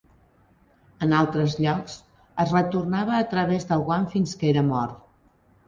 [1.07, 1.99] En altres llocs,
[2.45, 5.01] es retornava a través del guant fins que era mort.